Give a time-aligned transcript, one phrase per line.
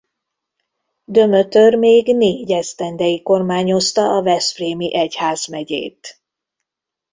[1.05, 6.21] Dömötör még négy esztendeig kormányozta a veszprémi egyházmegyét.